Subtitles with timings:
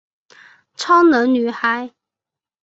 [0.75, 1.93] 超能女孩。